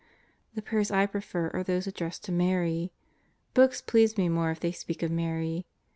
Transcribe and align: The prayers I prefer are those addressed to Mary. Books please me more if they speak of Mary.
The 0.55 0.63
prayers 0.63 0.89
I 0.89 1.05
prefer 1.05 1.51
are 1.53 1.61
those 1.63 1.85
addressed 1.85 2.23
to 2.23 2.31
Mary. 2.31 2.91
Books 3.53 3.81
please 3.83 4.17
me 4.17 4.29
more 4.29 4.49
if 4.49 4.59
they 4.59 4.71
speak 4.71 5.03
of 5.03 5.11
Mary. 5.11 5.67